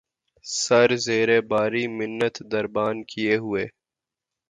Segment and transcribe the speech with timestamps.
[0.61, 3.65] سر زیرِ بارِ منت درباں کیے ہوئے